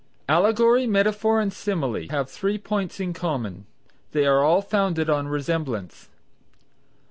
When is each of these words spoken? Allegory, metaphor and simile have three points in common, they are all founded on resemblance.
Allegory, 0.27 0.87
metaphor 0.87 1.39
and 1.39 1.53
simile 1.53 2.07
have 2.09 2.27
three 2.27 2.57
points 2.57 2.99
in 2.99 3.13
common, 3.13 3.67
they 4.13 4.25
are 4.25 4.43
all 4.43 4.63
founded 4.63 5.11
on 5.11 5.27
resemblance. 5.27 6.09